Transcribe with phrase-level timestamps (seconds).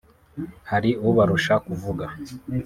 [0.69, 2.05] hari ubarusha kuvuga